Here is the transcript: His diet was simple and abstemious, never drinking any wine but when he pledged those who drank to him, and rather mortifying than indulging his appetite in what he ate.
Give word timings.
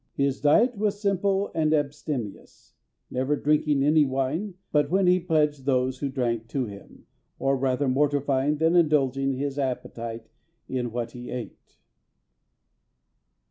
His 0.15 0.41
diet 0.41 0.75
was 0.79 0.99
simple 0.99 1.51
and 1.53 1.75
abstemious, 1.75 2.73
never 3.11 3.35
drinking 3.35 3.83
any 3.83 4.03
wine 4.03 4.55
but 4.71 4.89
when 4.89 5.05
he 5.05 5.19
pledged 5.19 5.67
those 5.67 5.99
who 5.99 6.09
drank 6.09 6.47
to 6.47 6.65
him, 6.65 7.05
and 7.39 7.61
rather 7.61 7.87
mortifying 7.87 8.57
than 8.57 8.75
indulging 8.75 9.33
his 9.33 9.59
appetite 9.59 10.31
in 10.67 10.91
what 10.91 11.11
he 11.11 11.29
ate. 11.29 11.77